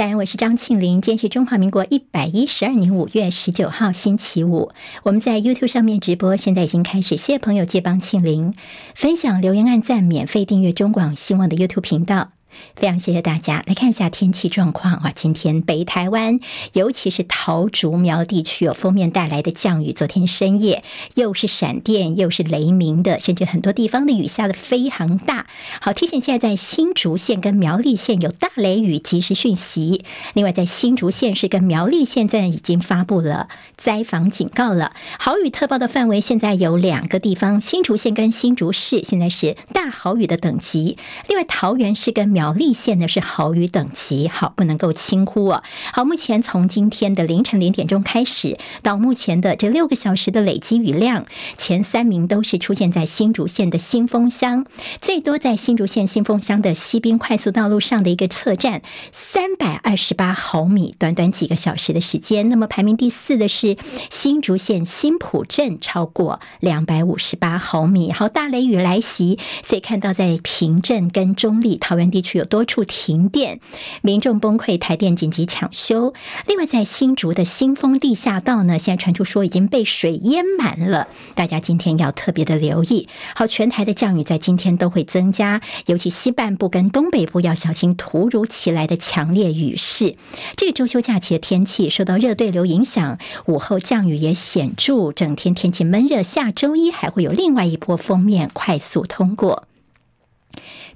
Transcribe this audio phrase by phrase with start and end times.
[0.00, 1.02] 大家好，我是张庆玲。
[1.02, 4.72] 今天是中华民国一百一十二年五月十九号，星期五。
[5.02, 7.18] 我们在 YouTube 上面直播，现在已经开始。
[7.18, 8.54] 谢谢朋友借帮庆玲
[8.94, 12.30] 分享、留言、按赞、免费订阅中广新闻的 YouTube 频道。
[12.76, 15.12] 非常谢谢大家来看一下天气状况啊！
[15.14, 16.40] 今天北台湾，
[16.72, 20.82] 尤其是桃竹苗地区有锋面带来的降雨，昨天深夜
[21.14, 25.46] 又是闪电又是雷鸣的，甚至很多地方的雨下的非常大。
[25.80, 30.04] 好，提醒现在在新竹县跟苗栗县有大雷雨及时讯息。
[30.34, 34.92] 另外，在新竹县市跟苗栗县在已经发布了灾防警告了。
[35.18, 40.96] 豪雨特报的范围现在有两个地方：新竹县跟新竹市现在是大豪雨的等级。
[41.28, 45.62] 另外，桃园市跟苗苗栗县呢是豪雨等级，好，不能够轻忽哦。
[45.92, 51.26] 好，目前从今天的凌晨零点钟开始，到目前的这六个小时的累积雨量，
[51.58, 54.64] 前三名都是出现在新竹县的新丰乡，
[55.02, 58.80] 最多在新竹县新丰乡的西滨快速道路上的一个测站，
[59.12, 62.48] 三百二十八毫米，短短几个小时的时间。
[62.48, 63.76] 那么排名第四的是
[64.08, 68.10] 新竹县新埔镇，超过两百五十八毫米。
[68.10, 72.29] 好，大雷雨来袭，所以看到在平镇跟中坜桃园地区。
[72.38, 73.60] 有多处停电，
[74.02, 76.14] 民众崩溃，台电紧急抢修。
[76.46, 83.08] 另外，在新竹的新丰地下道呢，现在传出说已经被水淹满了，大家今天要特别的留意。
[83.34, 90.16] 好，全台的降雨在今天都会增加，尤其西半部跟东北部要小心突如其来的强烈雨势。
[90.56, 96.22] 这个周休假期的天气受到热对流影响，午后降雨也显著，整天天气闷热。
[96.22, 99.69] 下周一还会有另外一波锋面快速通过。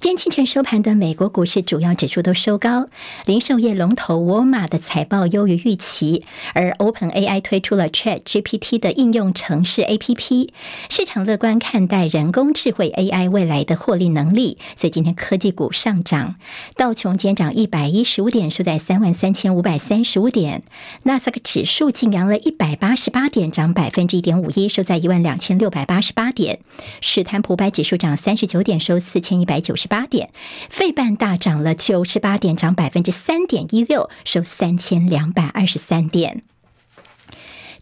[0.05, 2.89] 今天清晨收盘的美国股市主要指数都收高，
[3.25, 10.49] 零售业龙头沃尔玛的财报优于预期，而 OpenAI 推出了 ChatGPT 的应用程式 APP，
[10.91, 16.35] 市场乐观看待人工智慧 AI 未来的获利能力，所以今天科技股上涨，
[16.77, 20.61] 道琼今天涨一百一十五点，收在三万三千五百三十五点，
[21.01, 26.59] 纳斯达克指数劲扬了一百八十八点，涨百分之一点五一，收在一万两千六百八十八点，
[27.01, 29.87] 史坦普百指数涨三十九点，收四千一百九十。
[29.94, 30.29] 八八点，
[30.69, 36.43] 费半大涨了九十八点，涨百分之三点一六，收三千两百二十三点。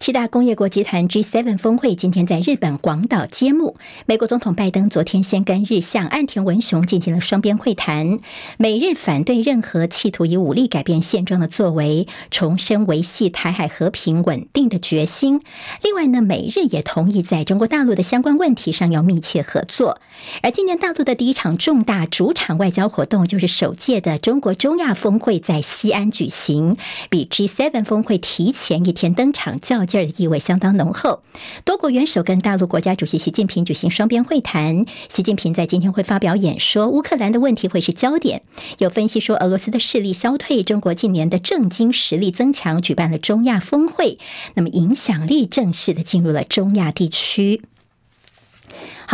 [0.04, 3.78] 七大工业国集团 G7 峰会今天在日本广岛揭幕。
[4.06, 8.20] 美国总统拜登昨天先跟日相岸田文雄进行了双边会谈，
[8.58, 15.42] 美日反对任何企图以武力改变现状的作为，重申维系台海和平稳定的决心。
[15.82, 20.02] 另外呢，美日也同意在中国大陆的相关问题上要密切合作。
[20.42, 26.76] 而今年大陆的第一场重大主场外交活动，就是首届的中国中亚峰会在西安举行，
[27.10, 31.22] 比 G7 峰会提前一天登场较这儿意味相当浓厚，
[31.66, 34.88] 多国元首跟大陆国家主席习近平举行双边会谈。
[35.08, 38.42] 习近平在今天会发表演说，乌克兰的问题会是焦点。
[38.80, 44.18] 有分析说，俄罗斯的势力消退，中国近年的政经实力增强，举办了中亚峰会，
[44.56, 47.62] 那么影响力正式的进入了中亚地区。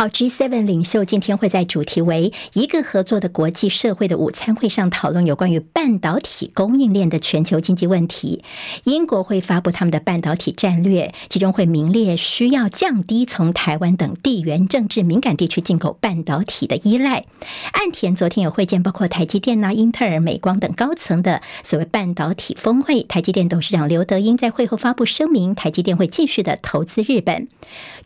[0.00, 8.42] 好，G7 领袖今天会在主题为“一个合作的国际社会”的午餐会上讨论有关于半导体供应链的全球经济问题。
[8.84, 17.26] 英国会发布他们的半导体战略，其中会名列需要降低从台湾等地缘政治敏感地区进口半导体的依赖。
[17.72, 23.02] 岸田昨天有会见包括台积电、呐英特尔、美光等高层的所谓半导体峰会。
[23.02, 27.48] 台积电董事长刘德英在会后发布声明，台积电会继续的投资日本。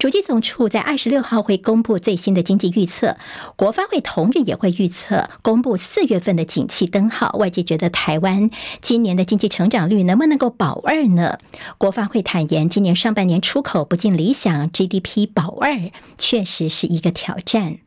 [0.01, 1.84] 主计总处在二十六号会公。
[1.85, 3.19] 公布最新的经济预测，
[3.57, 7.37] 国发会同日也会预测公布四月份的景气灯号。
[7.39, 8.49] 外界觉得台湾
[8.81, 11.39] 今年的经济成长率能不能够保二呢？
[11.77, 17.84] 国发会坦言，今年上半年出口不尽理想，GDP 保二确实是一个挑战。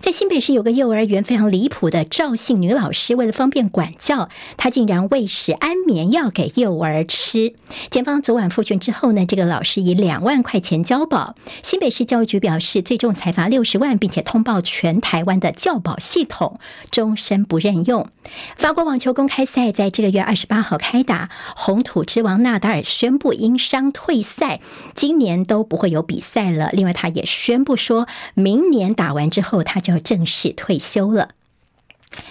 [0.00, 7.54] 在新北市有个幼儿园非常离谱的赵姓女老师，为了方便管教，她竟然喂食安眠药给幼儿吃。
[7.90, 11.34] 检方昨晚复讯之后呢，这个老师以两万块钱交保。
[11.62, 16.60] 新北市教育局表示，最终裁罚六十万，并且通报全台湾的教保系统，
[16.90, 18.08] 终身不任用。
[18.56, 24.60] 法国网球公开赛在这个月二十八号开打，红土之王纳达尔宣布因伤退赛，
[24.94, 26.70] 今年都不会有比赛了。
[26.72, 31.30] 另外，他也宣布说明年打完之后，他就要正式退休了。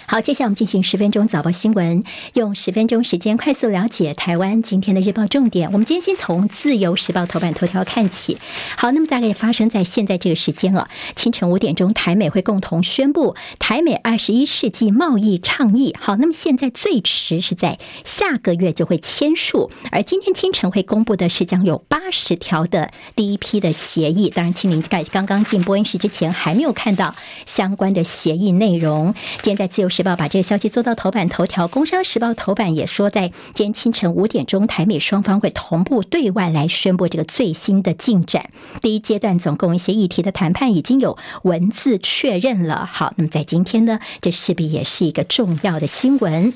[0.06, 2.04] 好，接下来我们进行十分钟早报新闻，
[2.34, 5.70] 用十分钟时间快速了解台湾今天的日报重点。
[5.72, 8.38] 我们今天先从《自由时报》头版头条看起。
[8.76, 15.94] 好，那么大概也发生在现在这个时间啊，清晨五点钟，台美会共同宣布台美二十一世纪贸易倡议。
[15.98, 24.30] 好，那么现在最迟是在下个月就会签署，而今天清晨会公布的是将有八十条的第一批的协议。
[24.30, 27.14] 当然，清明在刚刚进播音室之前还没有看到
[27.46, 29.14] 相关的协议内容。
[29.42, 38.50] 今天在自由时报把这个消息做到头版头条，工商时报头版也说，在今天清晨五点钟，台美双方会同步对外来宣布这个最新的进展。
[38.80, 42.88] 第一阶段总共一些议题的谈判已经有文字确认了。
[42.88, 46.52] 好，那么在今天呢，这势必也是一个重要的新闻。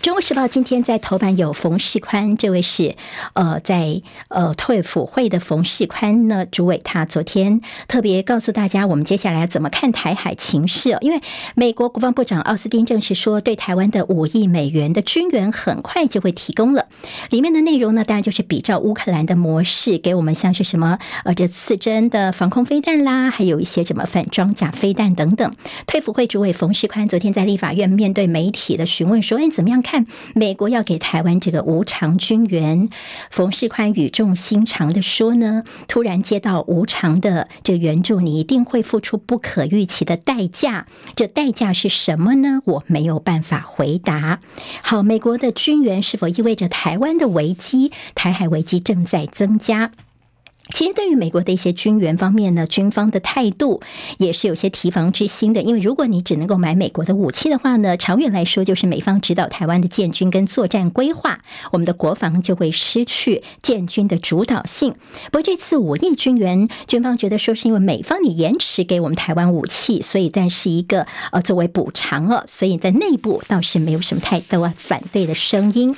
[0.00, 2.94] 中国时报今天在头版有冯世宽，这位是
[3.32, 10.96] 呃在呃退辅会的冯世宽呢，主委他昨天特别告诉大家，我们接下来要怎么看台海情势？
[11.00, 11.20] 因为
[11.56, 16.86] 美国国防部长奥斯汀证实说，对台湾的五亿美元的军援很快就会提供了。
[17.30, 25.52] 里面的内容呢，当然就是比照乌克兰的模式，给我们像是什么呃这刺针的防空飞弹啦，还有一些什么反装甲飞弹等等。
[25.88, 32.88] 退辅会主委冯世宽昨天在立法院面对媒体的询问说：“哎，怎么样看？”美国要给台湾这个无偿军援，
[33.30, 40.86] 冯世宽语重心长的说呢，突然接到无偿的这个援助，你一定会付出不可预期的代价。
[41.16, 42.60] 这代价是什么呢？
[42.64, 44.40] 我没有办法回答。
[44.82, 47.90] 好，美国的军援是否意味着台湾的危机？
[48.14, 49.92] 台海危机正在增加。
[50.70, 53.80] 其实，对于美国的一些军援方面呢，军方的态度
[54.18, 55.62] 也是有些提防之心的。
[55.62, 61.40] 因为如果你只能够买美国的武器的话呢，长远来说就是美方指导台湾的建军跟作战规划，
[61.72, 64.94] 我们的国防就会失去建军的主导性。
[65.32, 75.96] 不过这次五亿军援，军方觉得说是因为美方你延迟给我们台湾武器，所以但是一个呃作为补偿哦，所以在内部倒是没有什么太多反对的声音。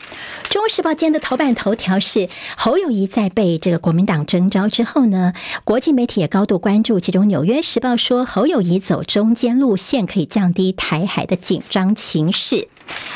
[0.49, 4.60] 中国时报今天的头版头条是侯友谊在被这个国民党征召。
[4.61, 5.33] 然后之后呢，
[5.65, 7.01] 国际媒体也高度关注。
[7.01, 12.69] 其中，《纽约时报》说，侯友谊走中间路线，可以降低台海的紧张情势。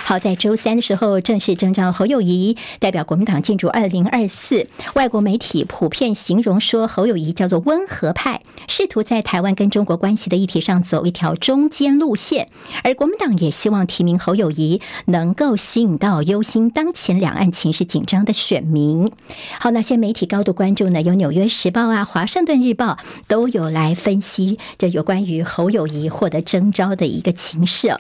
[0.05, 4.69] 好，在周三的时候正式征召侯友谊代表国民党进驻二零二四。
[4.95, 12.49] 外国媒体普遍形容说，侯友谊叫做温和派，试图在台湾跟中国关系的议题上走一条中间路线。
[12.83, 19.11] 而国民党也希望提名侯友谊，能够吸引到忧心当前两岸情势紧张的选民。
[19.59, 21.01] 好，那些媒体高度关注呢？
[21.01, 27.97] 有纽约时报啊，华盛顿日报都有来分析这有关于侯友谊获得征召的一个情势。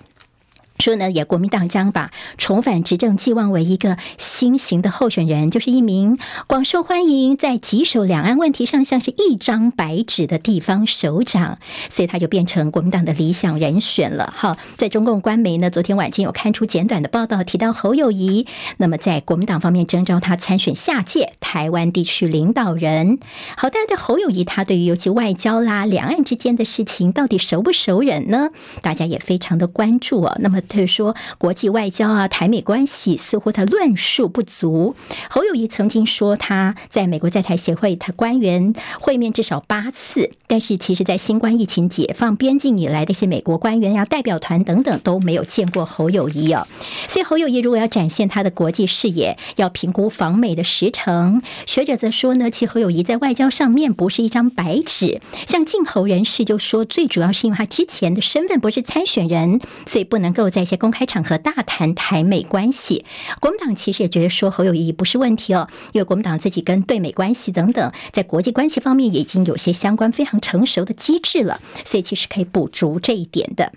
[0.78, 14.34] 说呢，也国民党将把重返执政寄望为一个新型的候选人，就是一名广受欢迎，在棘手两岸问题上像是一张白纸的地方首长，所以他就变成国民党的理想人选了。
[14.36, 23.20] 好，在中共官媒呢，昨天晚间有刊出简短的报道，提到侯友谊，那么在国民党方面征召他参选下届台湾地区领导人。
[23.56, 28.50] 好，但是对侯友谊，他对于尤其外交啦、两岸之间的事情，到底熟不熟稔呢？
[28.82, 30.36] 大家也非常的关注啊。
[30.40, 30.60] 那么。
[30.68, 34.94] 他就说，国际外交啊，台美关系似乎他论述不足。
[35.28, 46.66] 侯友谊曾经说，他在美国在台协会，他官员会面至少八次，但是其实，在新冠疫情解放边境以来的一些美国官员呀、代表团等等都没有见过侯友谊哦。
[47.08, 51.42] 所以，侯友谊如果要展现他的国际视野，要评估访美的时程。
[51.66, 55.20] 学者则说呢，其侯友谊在外交上面不是一张白纸。
[55.46, 60.44] 像近侯人士就说，最主要是因为他之前的身份不是参选人，所以不能够。
[60.54, 63.04] 在一些公开场合大谈台美关系，
[63.40, 73.72] 国民党其实也觉得说侯友谊不是问题哦，因为国民党自己跟对美关系等等，在国际关系方面也已经有些相关非常成熟的机制了，所以其实可以补足这一点的。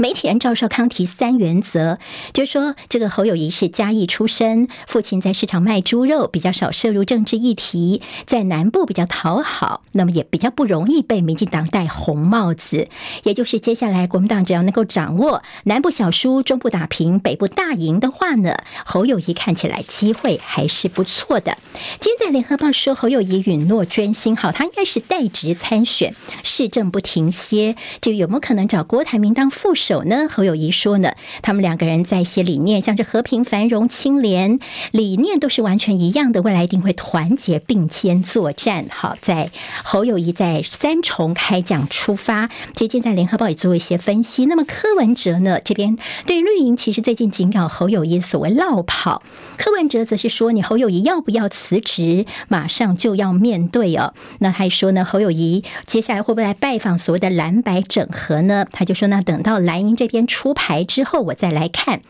[0.00, 1.98] 媒体人赵少康提三原则，
[2.32, 12.86] 就说这个侯友谊是嘉义出身，父亲在市场卖猪肉，比较少涉入政治议题，在南部比较讨好，那么也比较不容易被民进党戴红帽子。
[13.24, 21.58] 也就是接下来国民党只要能够掌握南部小输、中部打平、北部大赢的话呢，侯友谊看起来机会还是不错的。
[21.98, 26.14] 今天在联合报说侯友谊允诺捐心，好，他应该是代职参选，
[26.44, 29.87] 市政不停歇，就有没有可能找郭台铭当副手？
[29.88, 30.28] 手呢？
[30.28, 34.58] 侯友谊说呢，他们两个人在一些理念，像是和平、繁荣、清廉
[34.90, 38.84] 理念都是完全一样的，未来一定会团结并肩作战。
[38.90, 39.50] 好，在
[39.82, 44.44] 侯友谊在三重开讲出发，最近在联合报也做一些分析。
[44.44, 45.58] 那么柯文哲呢？
[45.64, 49.22] 这边对绿营其实最近警告侯友谊所谓落跑，
[49.56, 54.12] 柯文哲则是说，你侯友谊要不要辞职，马上就要面对哦。
[54.40, 58.66] 那还说呢，侯友谊接下来会不会来拜访所谓的蓝白整合呢？
[58.70, 59.77] 他就说，那等到来。
[59.82, 62.02] 您这边出牌之后，我再来看。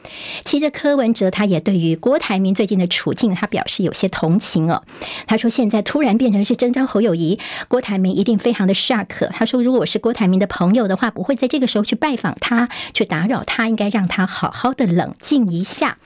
[0.45, 4.83] 其实柯文哲他也对于郭台铭最近的处境，他表示有些同情哦。
[5.27, 9.29] 他说现在突然变成是征召侯友谊，郭台铭一定非常的 shock。
[9.31, 15.99] 他说如果我是郭台铭的朋友的话，不会在这个时候去拜访他，去打扰他，应该让他好好的冷静一下。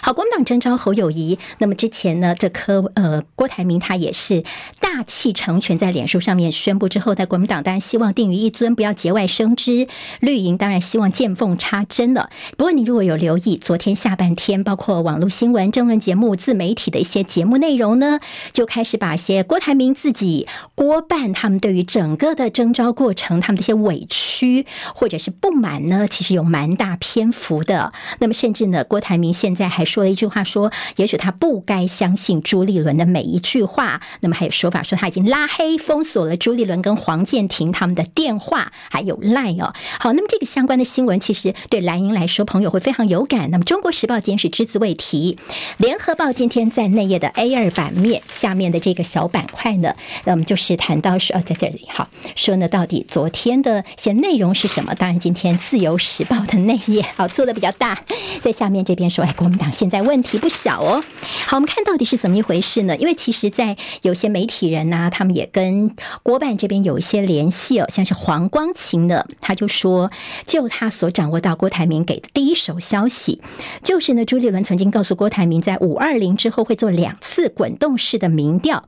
[0.00, 4.42] 好，国民党征召侯友谊，那么之前呢，这柯呃郭台铭他也是
[4.80, 9.86] 大气成拳，在脸书上面宣布之后，在国民党当然希望定于一尊，不要节外生枝；
[10.20, 12.30] 绿营当然希望见缝插针了。
[12.56, 18.20] 不过，你如果有留意昨天下半天，包括网络新闻、政论节目、自媒体的一些节目内容呢，
[18.52, 27.92] 就开始把一些郭台铭自己、郭办他们对于整个的征召过程，他们的一些委屈或者是不满呢，其实有蛮大篇幅的。
[28.18, 34.00] 那么，甚至呢，郭台铭现在还说了一句话说，也许他不该相信朱立伦的每一句话。
[34.20, 39.72] 那么还有说法说他已经拉黑封锁了朱立伦跟黄建庭他们的电话，还有 lie 哦。
[39.98, 43.50] 好，那么这个相关的新闻其实对蓝营来说，朋友会非常有感。
[43.50, 45.34] 那么《中国时报》今天是只字未提，
[45.78, 54.94] 《联合报》今天在内页的 A 二版面下面的这个小板块呢，那么就是谈到说，哦，在这里好说呢，到底昨天的一些内容是什么？
[54.94, 57.98] 当然，今天《自由时报》的内页好做的比较大，
[58.40, 61.02] 在下面这边说，哎，国民党现在问题不小哦。
[61.46, 62.96] 好，我们看到底是怎么一回事呢？
[62.96, 70.10] 因为其实，在有些媒体人呢、他们也跟国办这边有一些联系哦，像是黄光琴呢，他就说，
[70.46, 73.40] 就他所掌握到郭台铭给的第一手消息，
[73.82, 78.84] 就是呢，朱立伦曾经告诉郭台铭，在五二零之后会做两次滚动式的民调。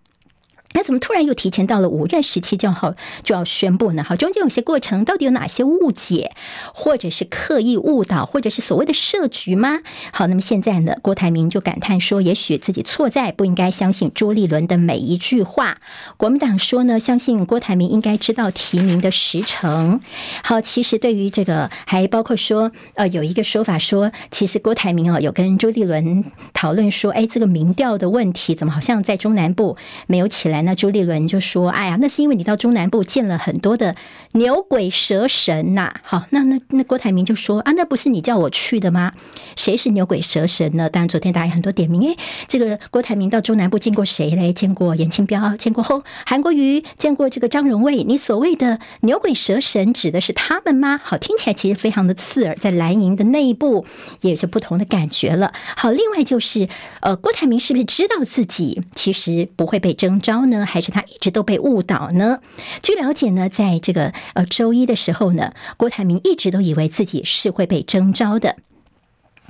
[0.77, 4.03] 那怎么突然又提前到了五月十七号就要宣布呢？
[4.03, 6.33] 好，中间有些过程，到底有哪些误解，
[6.75, 9.79] 或者是刻意误导，或者是所谓的设局吗？
[10.13, 15.79] 好，那么现在呢，郭台铭就感叹说，也许自己错在不应该相信朱立伦的每一句话。
[16.17, 20.01] 国民党说呢，相信郭台铭应该知道提名的时程。
[20.43, 29.77] 好，其实对于这个，还包括说，呃，有一个说法说，其实郭台铭啊有跟朱立伦讨论说，哎，这个民调的问题怎么好像在中南部
[30.09, 30.64] 没有起来？
[30.65, 33.95] 那朱立伦就说：“哎呀，那是因为你到中南部见了很多的
[34.33, 39.13] 牛鬼蛇神呐。”好，那那那郭台铭就说：“啊，那不是你叫我去的吗？
[39.57, 42.17] 谁是牛鬼蛇神呢？”当然，昨天大家很多点名，哎，
[42.49, 44.53] 这个郭台铭到中南部见过谁嘞？
[44.53, 48.03] 见过颜清标，见过后韩国瑜，见过这个张荣卫。
[48.05, 51.01] 你所谓的牛鬼蛇神指的是他们吗？
[51.03, 53.85] 好，听起来其实非常的刺耳，在蓝营的内部
[54.21, 55.53] 也有些不同的感觉了。
[55.77, 56.69] 好，另外就是
[57.01, 60.54] 呃，郭台铭是不是知道自己其实不会被征召呢？
[60.55, 62.39] 呢，还是他一直都被误导呢？
[62.83, 68.57] 据了解呢，在这个呃周一的时候呢，郭台铭一直都以为自己是会被征召的。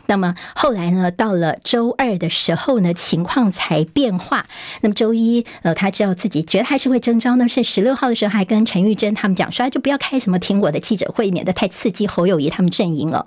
[0.06, 4.46] 那么后来呢，到了周二的时候呢，情况才变化。
[4.82, 7.48] 那么周一，呃，他知道自己觉得还是会征召呢。
[7.48, 13.26] 是十六号的时候，还跟陈玉珍他们讲说，就不要开什么听我的记者会，免得太刺激侯友谊他们阵营了。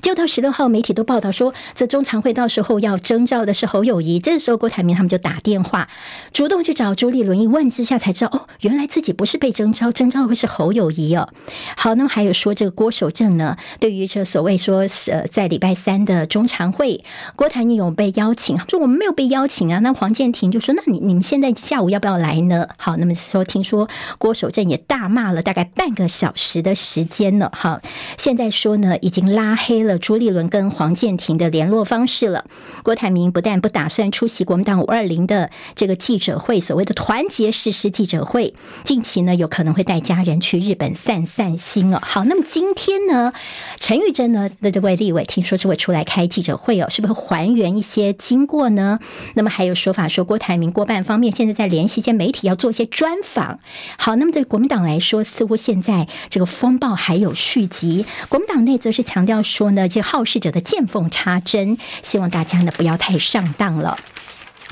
[0.00, 4.20] 就到十六号，媒体都报道说，这中常会到时候要征召的是侯友谊。
[4.20, 5.88] 这时候，郭台铭他们就打电话，
[6.32, 11.28] 主动去找朱立伦，一问之下才知道，哦，原来自己不是被征召，征召会是侯友谊哦。
[11.76, 16.11] 好，那么还有说这个郭守正呢，对于这所谓说，呃，在礼拜三的。
[16.12, 17.02] 的中常会，
[17.36, 19.78] 郭台铭有被邀请，说我们没有被邀请啊。
[19.80, 23.88] 那黄健庭就说：“那你你们现在下午要不要来呢？”好，那么说听说
[24.18, 27.50] 郭守正也大骂了大概半个小时的时间了。
[27.54, 27.80] 哈，
[28.18, 32.44] 现在说呢，已经拉黑了朱立伦跟黄健庭的联络方式了。
[32.82, 38.54] 郭台铭不但不打算出席国民党五二零的这个记者会，所谓的团结誓师记者会，
[38.84, 41.98] 近期呢有可能会带家人去日本散散心哦。
[42.02, 43.32] 好，那么今天呢，
[43.78, 46.01] 陈玉珍呢的这位立委听说是会出来。
[46.04, 48.98] 开记者会哦，是不是还原一些经过呢？
[49.34, 53.60] 那么还有说法说，郭台铭郭办方面现在在联系一些媒体，要做一些专访。
[53.98, 58.04] 好，那么对国民党来说，似乎现在这个风暴还有续集。
[58.28, 63.98] 国民党内则是强调说呢，这好事者的见缝插针，希望大家呢不要太上当了。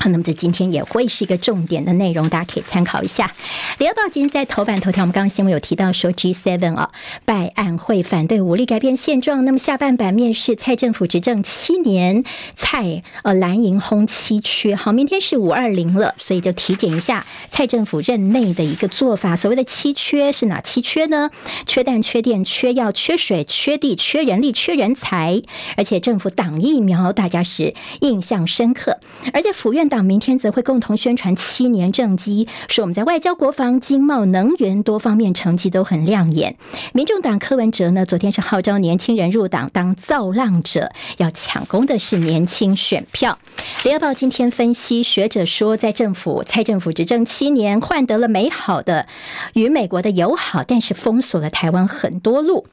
[0.01, 3.31] 好，那么这今天也会是一个重点的内容，大家可以参考一下。
[3.77, 6.89] 联合报今天在头版头条，我们刚刚新闻有提到说 G7 啊，
[7.23, 9.45] 拜案会反对武力改变现状。
[9.45, 12.23] 那么下半版面是蔡政府执政七年，
[12.55, 14.75] 蔡呃蓝营轰七缺。
[14.75, 19.35] 好，明天是五二零了，所以就体检一下蔡政府任内的一个做法。
[19.35, 21.29] 所谓的七缺是哪七缺呢？
[21.67, 25.43] 缺蛋、缺电、缺药、缺水、缺地、缺人力、缺人才。
[25.77, 28.97] 而且政府挡疫苗，大家是印象深刻。
[29.31, 29.90] 而在府院。
[29.91, 36.55] 党明天则会共同宣传七年政绩，说我们在外交、国防、经贸、能源多方面成绩都很亮眼。
[36.93, 43.37] 民众党柯文哲呢，昨天是号召年轻人入党当造浪者，要抢攻的是年轻选票。
[43.83, 49.07] 联合报今天分析，学者说，在政府蔡政府执政七年，换得了美好的
[49.55, 52.65] 与美国的友好，但是封锁了台湾很多路。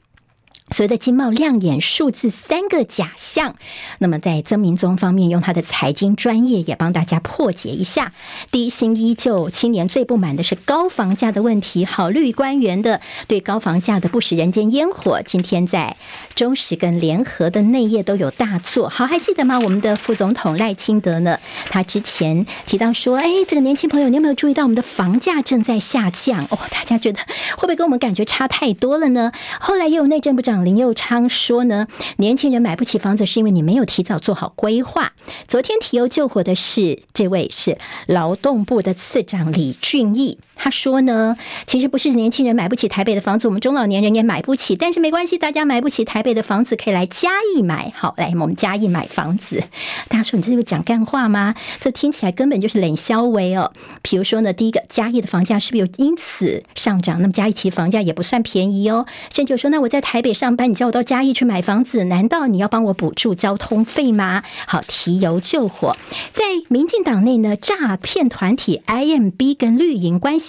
[0.71, 3.57] 所谓的经贸亮眼数字三个假象，
[3.99, 8.13] 那么在曾明宗方面，用他的财经专业也帮大家破解一下。
[8.51, 11.85] 低薪依旧，青年最不满的是高房价的问题。
[11.85, 15.97] 好绿官员的对高房价的不食人间烟火，今天在
[16.35, 18.89] 中时跟联合的内页都有大作。
[18.89, 19.59] 好，还记得吗？
[19.59, 21.39] 我们的副总统赖清德呢，
[21.71, 26.45] 他之前提到说，哎，这个年轻朋友，你有没有注意到我们的房价正在下降？
[26.51, 27.21] 哦，大家觉得
[27.57, 29.33] 会不会跟我们感觉差太多了呢？
[29.59, 30.58] 后来也有内政部长。
[30.65, 31.87] 林佑昌说呢，
[32.17, 35.13] 年轻人买不起房子是因为你没有提早做好规划。
[35.47, 41.37] 昨天提油救火的是这位是劳动部的次长李俊毅，他说呢，
[41.67, 47.93] 其实不是年轻人买不起台北的房子，我们中老年人也买不起，但是没关系，大家买不起台北的房子可以来嘉义买。
[47.97, 49.63] 好，来我们嘉义买房子。
[50.09, 51.55] 大家说你这是讲干话吗？
[51.81, 53.73] 这听起来根本就是冷消微哦。
[54.03, 57.21] 比如说呢，第一个嘉义的房价是不是有因此上涨？
[57.21, 59.05] 那么嘉义其实房价也不算便宜哦。
[59.31, 60.33] 甚至说，那我在台北。
[60.39, 64.45] 上班，你叫我到嘉义去买房子，难道你要帮我补助交通费吗？
[64.69, 65.97] 好，提油救火，
[66.33, 70.48] 在民进党内呢，诈骗团体 IMB 跟绿营关系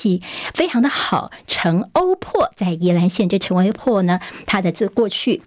[0.53, 1.31] 非常的好。
[1.47, 5.41] 成欧珀在宜兰县，这成欧珀呢，它的这过去。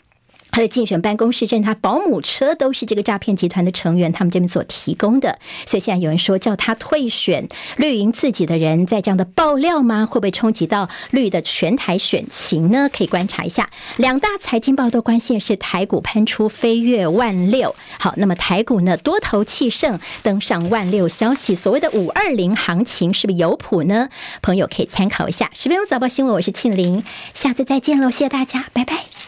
[0.52, 5.38] 他的竞选办公室，甚至他保姆车都是这个诈骗集团的成员，他们这边所提供的。
[5.66, 10.06] 所以现在有人说叫他退选绿营自己的人，在这样的爆料吗？
[10.06, 12.88] 会不会冲击到绿的全台选情呢？
[12.92, 13.71] 可以观察一下。
[13.97, 17.75] 两大财经报都关心是台股喷出飞跃万六。
[17.99, 24.11] 好，那么台股呢，多头气盛，登上万六消息，所谓的五二零行情是不是有谱呢？
[24.42, 25.50] 朋友可以参考一下。
[25.54, 29.23] 十分钟早报新闻，我是庆玲，下次再见喽，谢谢大家，拜拜。